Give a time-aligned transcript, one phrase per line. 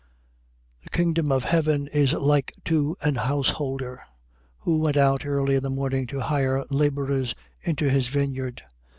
[0.79, 0.83] 20:1.
[0.83, 4.01] The kingdom of heaven is like to an householder,
[4.61, 8.63] who went out early in the morning to hire labourers into his vineyard.